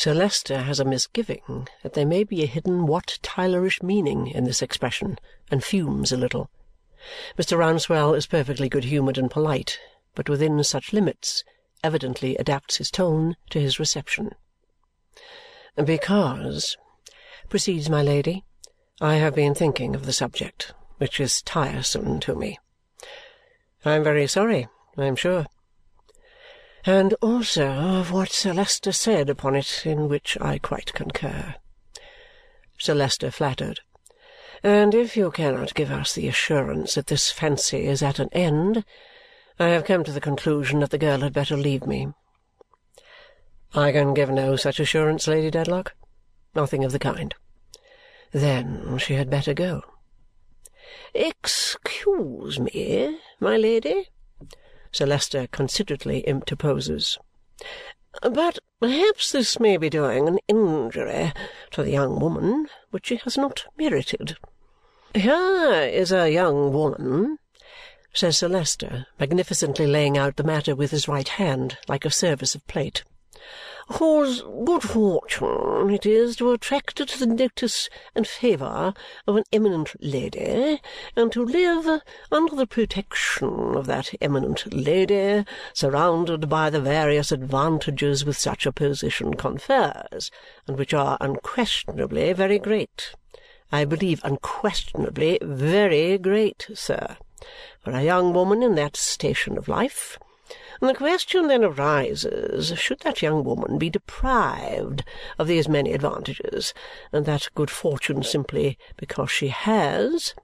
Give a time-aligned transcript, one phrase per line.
[0.00, 4.44] Sir Leicester has a misgiving that there may be a hidden Wat Tylerish meaning in
[4.44, 5.18] this expression
[5.50, 6.48] and fumes a little.
[7.36, 7.58] Mr.
[7.58, 9.78] Rouncewell is perfectly good-humoured and polite,
[10.14, 11.44] but within such limits
[11.84, 14.34] evidently adapts his tone to his reception.
[15.76, 16.78] "Because,"
[17.50, 18.42] proceeds my Lady,
[19.02, 22.58] "I have been thinking of the subject, which is tiresome to me.
[23.84, 25.44] I am very sorry, I am sure
[26.86, 31.54] and also of what Sir Leicester said upon it, in which I quite concur.
[32.78, 33.80] Sir Leicester flattered.
[34.62, 38.84] And if you cannot give us the assurance that this fancy is at an end,
[39.58, 42.12] I have come to the conclusion that the girl had better leave me.
[43.74, 45.92] I can give no such assurance, Lady Dedlock.
[46.54, 47.34] Nothing of the kind.
[48.32, 49.82] Then she had better go.
[51.14, 54.08] Excuse me, my lady,
[54.92, 57.18] Sir Leicester considerately interposes.
[58.22, 61.32] But perhaps this may be doing an injury
[61.70, 64.36] to the young woman which she has not merited.
[65.14, 67.38] Here is a young woman,
[68.12, 72.54] says Sir Leicester, magnificently laying out the matter with his right hand like a service
[72.54, 73.04] of plate
[73.94, 78.94] whose good fortune it is to attract to the notice and favour
[79.26, 80.80] of an eminent lady
[81.16, 88.24] and to live under the protection of that eminent lady, surrounded by the various advantages
[88.24, 90.30] which such a position confers,
[90.68, 93.14] and which are unquestionably very great.
[93.72, 97.16] I believe unquestionably very great, sir,
[97.80, 100.16] for a young woman in that station of life
[100.80, 105.04] the question then arises, should that young woman be deprived
[105.38, 106.74] of these many advantages,
[107.12, 110.34] and that good fortune simply because she has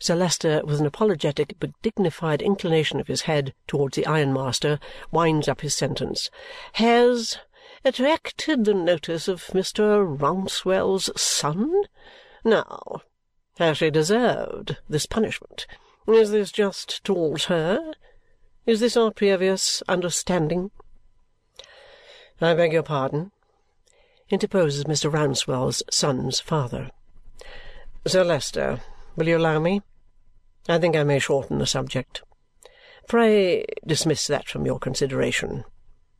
[0.00, 4.78] Sir Leicester, with an apologetic but dignified inclination of his head towards the ironmaster,
[5.10, 6.30] winds up his sentence.
[6.74, 7.38] Has
[7.84, 10.04] attracted the notice of Mr.
[10.04, 11.84] Rouncewell's son?
[12.44, 13.02] Now,
[13.58, 15.66] has she deserved this punishment?
[16.06, 17.94] Is this just towards her?
[18.66, 20.70] Is this our previous understanding?"
[22.40, 23.30] "I beg your pardon,"
[24.30, 25.12] interposes Mr.
[25.12, 26.90] Rouncewell's son's father.
[28.06, 28.80] "Sir Leicester,
[29.16, 29.82] will you allow me?
[30.66, 32.22] I think I may shorten the subject.
[33.06, 35.64] Pray dismiss that from your consideration.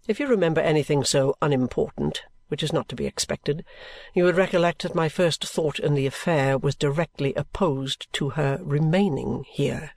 [0.07, 3.65] If you remember anything so unimportant, which is not to be expected,
[4.13, 8.59] you would recollect that my first thought in the affair was directly opposed to her
[8.61, 9.93] remaining here.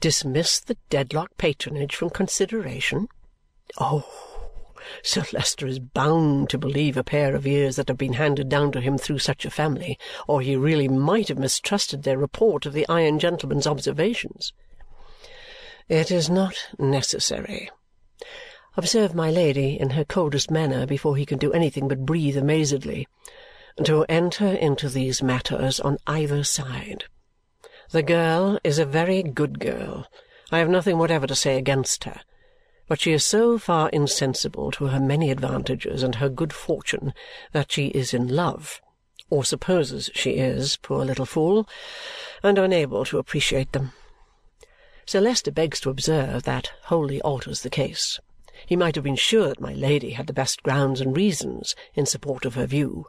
[0.00, 3.08] Dismiss the Dedlock patronage from consideration?
[3.78, 4.40] Oh!
[5.02, 8.72] Sir Leicester is bound to believe a pair of ears that have been handed down
[8.72, 12.72] to him through such a family, or he really might have mistrusted their report of
[12.72, 14.54] the iron gentleman's observations.
[15.86, 17.70] It is not necessary,
[18.78, 23.06] observed my Lady in her coldest manner before he can do anything but breathe amazedly,
[23.84, 27.04] to enter into these matters on either side.
[27.92, 30.06] The girl is a very good girl.
[30.52, 32.20] I have nothing whatever to say against her.
[32.86, 37.12] But she is so far insensible to her many advantages and her good fortune
[37.50, 38.80] that she is in love,
[39.28, 41.68] or supposes she is, poor little fool,
[42.44, 43.92] and unable to appreciate them.
[45.04, 48.20] Sir Leicester begs to observe that wholly alters the case.
[48.66, 52.06] He might have been sure that my Lady had the best grounds and reasons in
[52.06, 53.06] support of her view.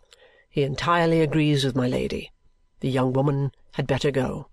[0.50, 2.32] He entirely agrees with my Lady.
[2.80, 4.48] The young woman had better go.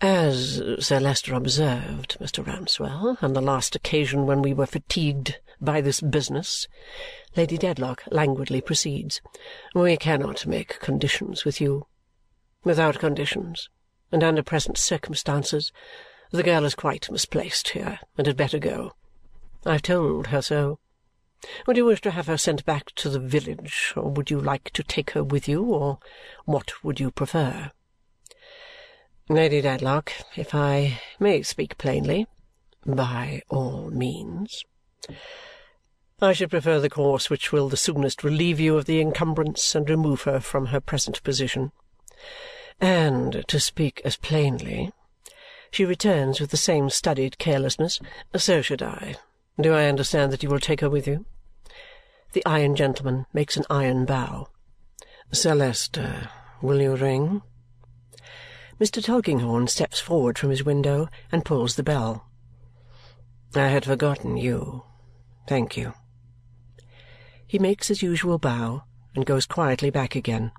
[0.00, 2.46] As Sir Leicester observed, Mr.
[2.46, 6.68] Rouncewell, on the last occasion when we were fatigued by this business,
[7.34, 9.20] Lady Dedlock languidly proceeds,
[9.74, 11.88] we cannot make conditions with you.
[12.62, 13.70] Without conditions,
[14.12, 15.72] and under present circumstances,
[16.30, 18.92] the girl is quite misplaced here and had better go.
[19.66, 20.78] I have told her so.
[21.66, 24.70] Would you wish to have her sent back to the village, or would you like
[24.74, 25.98] to take her with you, or
[26.44, 27.72] what would you prefer?
[29.30, 32.26] Lady Dedlock, if I may speak plainly,
[32.86, 34.64] by all means.
[36.22, 39.88] I should prefer the course which will the soonest relieve you of the encumbrance and
[39.88, 41.72] remove her from her present position.
[42.80, 44.92] And to speak as plainly,
[45.70, 48.00] she returns with the same studied carelessness,
[48.34, 49.16] so should I.
[49.60, 51.26] Do I understand that you will take her with you?
[52.32, 54.48] The iron gentleman makes an iron bow.
[55.32, 56.30] Sir Leicester,
[56.62, 57.42] will you ring?
[58.80, 59.02] Mr.
[59.02, 62.28] Tulkinghorn steps forward from his window and pulls the bell.
[63.54, 64.84] I had forgotten you.
[65.48, 65.94] Thank you.
[67.46, 68.84] He makes his usual bow
[69.14, 70.52] and goes quietly back again.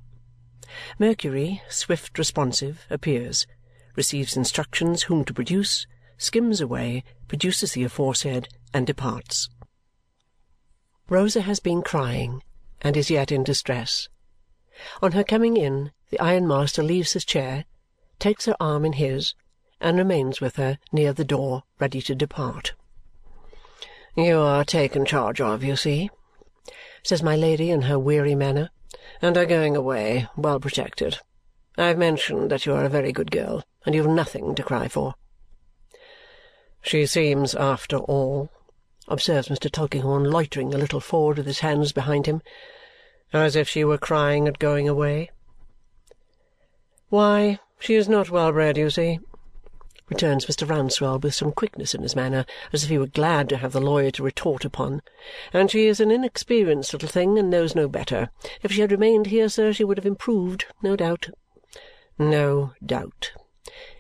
[0.97, 3.47] Mercury, swift responsive, appears,
[3.95, 5.87] receives instructions whom to produce,
[6.17, 9.49] skims away, produces the aforesaid, and departs.
[11.07, 12.43] Rosa has been crying
[12.81, 14.09] and is yet in distress.
[15.01, 17.65] On her coming in, the ironmaster leaves his chair,
[18.19, 19.33] takes her arm in his,
[19.81, 22.73] and remains with her near the door, ready to depart.
[24.15, 26.09] "You are taken charge of, you see,"
[27.01, 28.71] says my Lady in her weary manner,
[29.21, 31.19] "and are going away, well protected.
[31.77, 34.63] I have mentioned that you are a very good girl, and you have nothing to
[34.63, 35.15] cry for."
[36.81, 38.49] "She seems, after all,"
[39.07, 39.71] observes Mr.
[39.71, 42.41] Tulkinghorn, loitering a little forward with his hands behind him,
[43.31, 45.29] "as if she were crying at going away."
[47.07, 49.19] "Why, she is not well bred, you see
[50.09, 50.67] returns Mr.
[50.67, 53.79] Rouncewell with some quickness in his manner, as if he were glad to have the
[53.79, 55.01] lawyer to retort upon.
[55.53, 58.31] "And she is an inexperienced little thing and knows no better.
[58.63, 61.29] If she had remained here, sir, she would have improved, no doubt."
[62.17, 63.33] "No doubt,"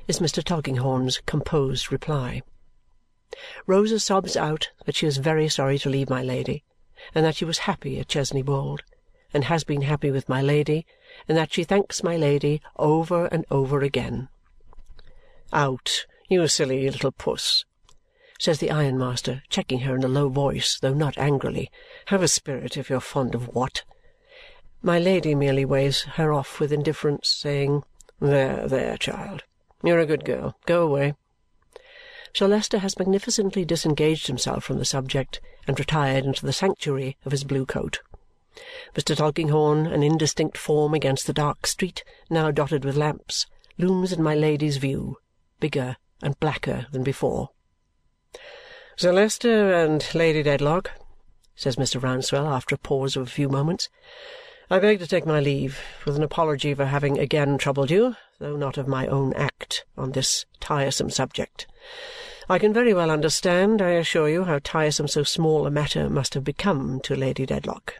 [0.07, 0.43] is Mr.
[0.43, 2.41] Tulkinghorn's composed reply.
[3.67, 6.63] Rosa sobs out that she is very sorry to leave my Lady,
[7.13, 8.81] and that she was happy at Chesney Wold,
[9.33, 10.85] and has been happy with my Lady,
[11.27, 14.29] and that she thanks my Lady over and over again.
[15.53, 17.65] "Out, you silly little puss!"
[18.39, 21.69] says the ironmaster, checking her in a low voice, though not angrily.
[22.05, 23.83] "Have a spirit if you're fond of Watt!"
[24.81, 27.83] My Lady merely waves her off with indifference, saying,
[28.21, 29.43] "There, there, child!
[29.83, 30.55] You're a good girl.
[30.65, 31.15] Go away!"
[32.33, 37.31] Sir Leicester has magnificently disengaged himself from the subject and retired into the sanctuary of
[37.31, 37.99] his blue coat.
[38.95, 39.15] Mr.
[39.15, 43.45] Tulkinghorn, an indistinct form against the dark street, now dotted with lamps,
[43.77, 45.17] looms in my Lady's view
[45.59, 47.49] bigger and blacker than before.
[48.95, 50.91] "Sir Leicester and Lady Dedlock,"
[51.55, 52.01] says Mr.
[52.01, 53.89] Rouncewell after a pause of a few moments,
[54.69, 58.55] "I beg to take my leave, with an apology for having again troubled you, though
[58.55, 61.67] not of my own act, on this tiresome subject.
[62.49, 66.33] I can very well understand, I assure you, how tiresome so small a matter must
[66.33, 67.95] have become to Lady Dedlock.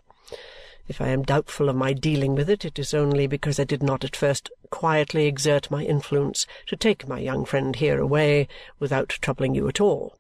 [0.90, 3.84] If I am doubtful of my dealing with it, it is only because I did
[3.84, 8.48] not at first quietly exert my influence to take my young friend here away
[8.80, 10.18] without troubling you at all.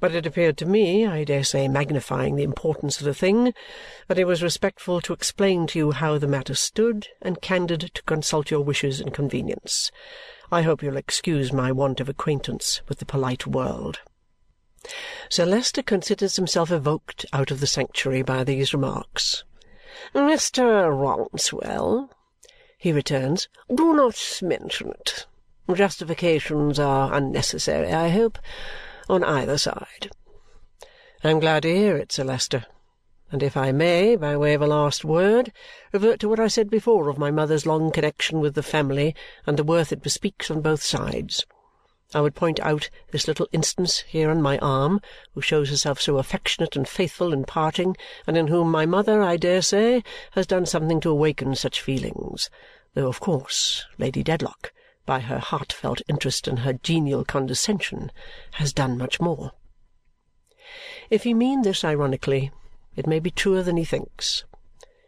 [0.00, 3.54] But it appeared to me, I dare say magnifying the importance of the thing,
[4.08, 8.02] that it was respectful to explain to you how the matter stood and candid to
[8.02, 9.92] consult your wishes and convenience.
[10.50, 14.00] I hope you'll excuse my want of acquaintance with the polite world.
[15.28, 19.44] Sir Leicester considers himself evoked out of the sanctuary by these remarks.
[20.14, 20.88] "Mr.
[20.90, 22.08] Rouncewell,"
[22.78, 25.26] he returns, "do not mention it.
[25.70, 28.38] Justifications are unnecessary, I hope,
[29.10, 30.10] on either side."
[31.22, 32.64] "I am glad to hear it, Sir Leicester.
[33.30, 35.52] And if I may, by way of a last word,
[35.92, 39.14] revert to what I said before of my mother's long connexion with the family
[39.46, 41.44] and the worth it bespeaks on both sides.
[42.14, 45.00] I would point out this little instance here on my arm,
[45.32, 49.38] who shows herself so affectionate and faithful in parting, and in whom my mother, I
[49.38, 52.50] dare say, has done something to awaken such feelings,
[52.94, 54.72] though of course Lady Dedlock,
[55.06, 58.12] by her heartfelt interest and her genial condescension,
[58.52, 59.52] has done much more.
[61.08, 62.52] If he mean this ironically,
[62.94, 64.44] it may be truer than he thinks.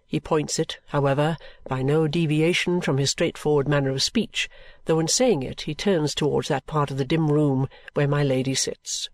[0.06, 1.36] He points it, however,
[1.66, 4.48] by no deviation from his straightforward manner of speech,
[4.84, 8.22] though in saying it he turns towards that part of the dim room where my
[8.22, 9.08] Lady sits.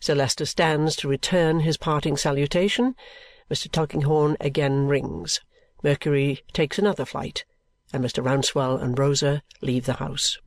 [0.00, 2.96] Sir Leicester stands to return his parting salutation.
[3.50, 3.70] Mr.
[3.70, 5.40] Tulkinghorn again rings.
[5.82, 7.44] Mercury takes another flight,
[7.92, 8.24] and Mr.
[8.24, 10.38] Rouncewell and Rosa leave the house.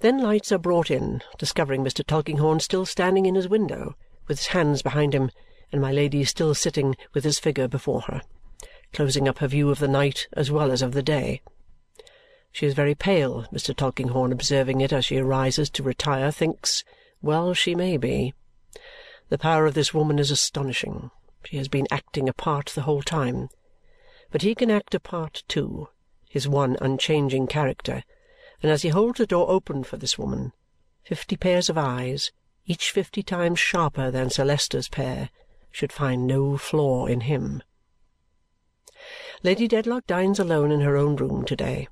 [0.00, 2.04] Then lights are brought in, discovering Mr.
[2.04, 5.30] Tulkinghorn still standing in his window, with his hands behind him
[5.74, 8.22] and my Lady still sitting with his figure before her,
[8.92, 11.42] closing up her view of the night as well as of the day.
[12.52, 13.74] She is very pale, Mr.
[13.74, 16.84] Tulkinghorn, observing it as she arises to retire, thinks,
[17.20, 18.34] well she may be.
[19.30, 21.10] The power of this woman is astonishing.
[21.44, 23.48] She has been acting a part the whole time.
[24.30, 25.88] But he can act a part too,
[26.28, 28.04] his one unchanging character,
[28.62, 30.52] and as he holds the door open for this woman,
[31.02, 32.30] fifty pairs of eyes,
[32.64, 35.30] each fifty times sharper than Sir Leicester's pair,
[35.74, 37.60] should find no flaw in him.
[39.42, 41.88] Lady Dedlock dines alone in her own room to-day.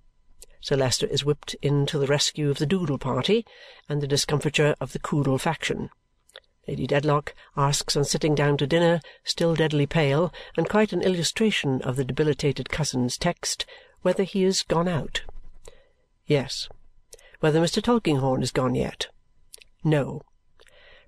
[0.60, 3.44] Sir Leicester is whipped in to the rescue of the Doodle party
[3.88, 5.90] and the discomfiture of the Coodle faction.
[6.68, 11.82] Lady Dedlock asks on sitting down to dinner, still deadly pale, and quite an illustration
[11.82, 13.66] of the debilitated cousin's text,
[14.02, 15.22] whether he is gone out.
[16.24, 16.68] Yes.
[17.40, 17.82] Whether Mr.
[17.82, 19.08] Tulkinghorn is gone yet?
[19.82, 20.22] No.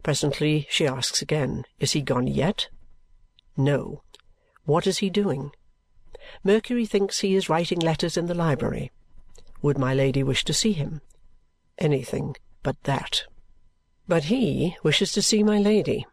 [0.04, 2.68] Presently she asks again, is he gone yet?
[3.56, 4.02] No.
[4.64, 5.50] What is he doing?
[6.44, 8.92] Mercury thinks he is writing letters in the library.
[9.62, 11.00] Would my Lady wish to see him?
[11.78, 13.24] Anything but that.
[14.06, 16.06] But he wishes to see my Lady.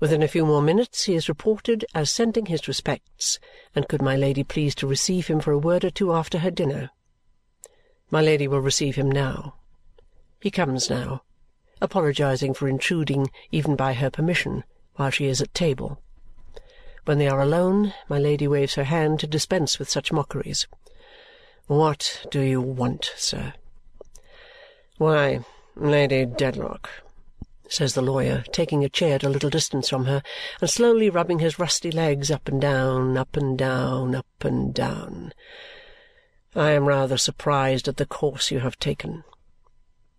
[0.00, 3.38] Within a few more minutes he is reported as sending his respects,
[3.76, 6.50] and could my Lady please to receive him for a word or two after her
[6.50, 6.90] dinner?
[8.10, 9.54] My Lady will receive him now.
[10.40, 11.22] He comes now,
[11.80, 14.64] apologizing for intruding even by her permission
[14.96, 16.00] while she is at table.
[17.04, 20.66] When they are alone, my Lady waves her hand to dispense with such mockeries.
[21.66, 23.54] "What do you want, sir?"
[24.98, 25.44] "Why,
[25.76, 26.90] Lady Dedlock,"
[27.68, 30.22] says the lawyer, taking a chair at a little distance from her
[30.60, 35.32] and slowly rubbing his rusty legs up and down, up and down, up and down,
[36.54, 39.24] "I am rather surprised at the course you have taken."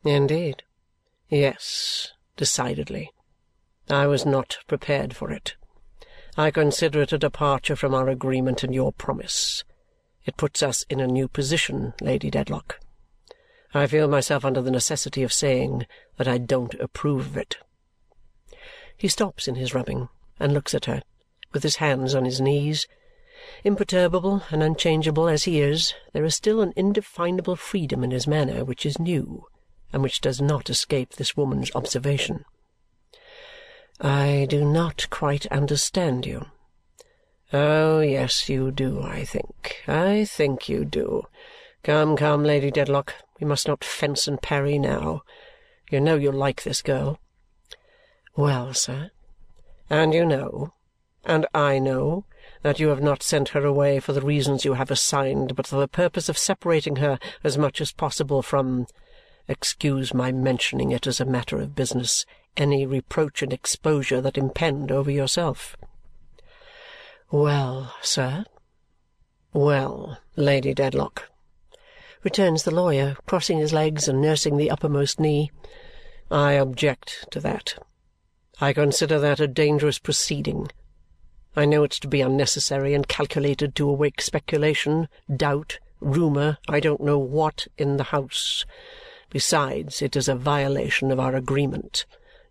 [0.03, 0.63] "Indeed?"
[1.31, 3.11] "Yes, decidedly.
[3.87, 5.55] I was not prepared for it.
[6.35, 9.63] I consider it a departure from our agreement and your promise.
[10.25, 12.79] It puts us in a new position, Lady Dedlock.
[13.75, 15.85] I feel myself under the necessity of saying
[16.17, 17.57] that I don't approve of it."
[18.97, 20.09] He stops in his rubbing
[20.39, 21.03] and looks at her,
[21.51, 22.87] with his hands on his knees.
[23.63, 28.65] Imperturbable and unchangeable as he is, there is still an indefinable freedom in his manner
[28.65, 29.45] which is new
[29.91, 32.45] and which does not escape this woman's observation.
[33.99, 36.45] "I do not quite understand you."
[37.51, 39.83] "Oh, yes, you do, I think.
[39.87, 41.27] I think you do.
[41.83, 45.23] Come, come, Lady Dedlock, we must not fence and parry now.
[45.89, 47.19] You know you like this girl."
[48.35, 49.11] "Well, sir?"
[49.89, 50.73] "And you know,
[51.25, 52.25] and I know,
[52.61, 55.77] that you have not sent her away for the reasons you have assigned, but for
[55.77, 58.85] the purpose of separating her as much as possible from
[59.49, 62.25] excuse my mentioning it as a matter of business
[62.55, 65.75] any reproach and exposure that impend over yourself."
[67.31, 68.45] "Well, sir?"
[69.51, 71.29] "Well, Lady Dedlock
[72.23, 75.51] returns the lawyer, crossing his legs and nursing the uppermost knee.
[76.29, 77.75] I object to that.
[78.61, 80.69] I consider that a dangerous proceeding.
[81.55, 87.01] I know it's to be unnecessary and calculated to awake speculation, doubt, rumour, I don't
[87.01, 88.65] know what, in the house.
[89.29, 92.05] Besides, it is a violation of our agreement.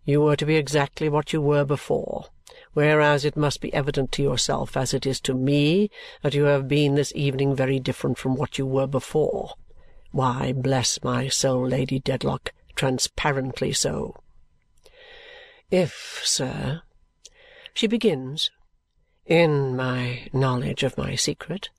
[0.05, 2.27] You were to be exactly what you were before,
[2.73, 6.67] whereas it must be evident to yourself, as it is to me, that you have
[6.67, 9.55] been this evening very different from what you were before.
[10.11, 14.15] Why, bless my soul, Lady Dedlock, transparently so!"
[15.69, 16.81] "If, sir,"
[17.73, 18.49] she begins,
[19.25, 21.69] "in my knowledge of my secret,"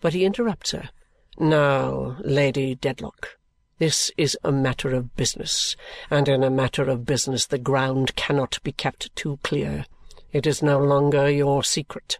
[0.00, 0.90] but he interrupts her.
[1.38, 3.38] "Now, Lady Dedlock,
[3.80, 5.74] this is a matter of business,
[6.10, 9.86] and in a matter of business the ground cannot be kept too clear.
[10.32, 12.18] It is no longer your secret.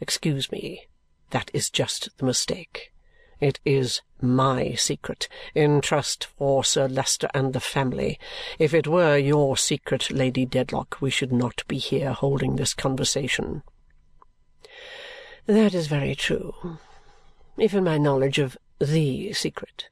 [0.00, 0.88] Excuse me.
[1.30, 2.90] That is just the mistake.
[3.38, 8.18] It is my secret, in trust for Sir Leicester and the family.
[8.58, 13.62] If it were your secret, Lady Dedlock, we should not be here holding this conversation."
[15.44, 16.78] "That is very true.
[17.58, 19.88] If in my knowledge of THE secret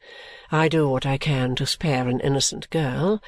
[0.51, 3.23] I do what I can to spare an innocent girl,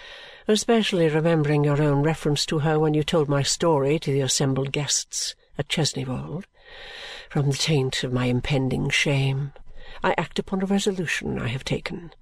[0.49, 4.73] especially remembering your own reference to her when you told my story to the assembled
[4.73, 6.49] guests at Chesney Wold,
[7.31, 9.53] from the taint of my impending shame.
[10.03, 12.13] I act upon a resolution I have taken.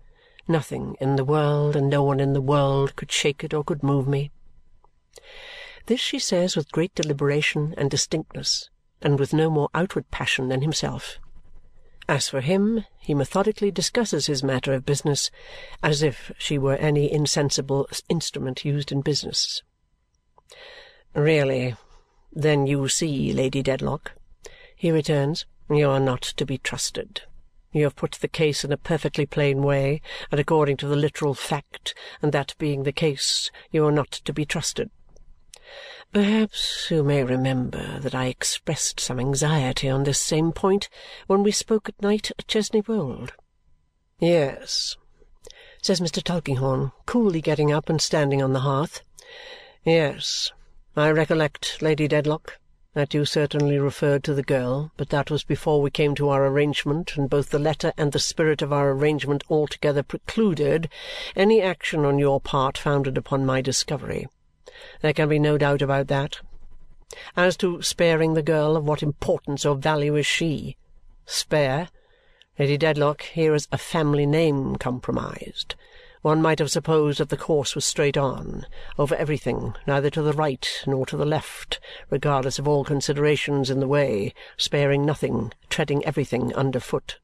[0.46, 3.82] Nothing in the world and no one in the world could shake it or could
[3.82, 4.30] move me."
[5.86, 8.68] This she says with great deliberation and distinctness
[9.00, 11.18] and with no more outward passion than himself.
[12.08, 15.30] As for him, he methodically discusses his matter of business
[15.82, 19.62] as if she were any insensible instrument used in business.
[21.14, 21.76] "Really,
[22.32, 24.12] then you see, Lady Dedlock,"
[24.74, 27.22] he returns, "you are not to be trusted.
[27.72, 31.34] You have put the case in a perfectly plain way and according to the literal
[31.34, 34.90] fact, and that being the case, you are not to be trusted.
[36.12, 40.90] Perhaps you may remember that I expressed some anxiety on this same point
[41.28, 43.32] when we spoke at night at Chesney Wold?"
[44.18, 44.98] "Yes,"
[45.80, 46.22] says Mr.
[46.22, 49.00] Tulkinghorn, coolly getting up and standing on the hearth.
[49.82, 50.52] "Yes,
[50.94, 52.58] I recollect, Lady Dedlock
[52.94, 56.46] that you certainly referred to the girl, but that was before we came to our
[56.46, 60.90] arrangement, and both the letter and the spirit of our arrangement altogether precluded
[61.34, 64.28] any action on your part founded upon my discovery.
[65.00, 66.40] There can be no doubt about that.
[67.36, 70.76] As to sparing the girl, of what importance or value is she?
[71.26, 71.88] Spare?
[72.58, 75.74] Lady Dedlock, here is a family name compromised.
[76.22, 80.32] One might have supposed that the course was straight on, over everything, neither to the
[80.32, 86.04] right nor to the left, regardless of all considerations in the way, sparing nothing, treading
[86.04, 87.18] everything under foot.